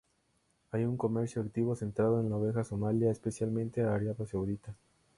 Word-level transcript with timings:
Hay 0.71 0.83
un 0.85 0.97
comercio 0.97 1.43
activo 1.43 1.75
centrado 1.75 2.21
en 2.21 2.31
la 2.31 2.37
oveja 2.37 2.63
somalí, 2.63 3.05
especialmente 3.07 3.83
a 3.83 3.89
Arabia 3.93 4.15
Saudita. 4.25 4.73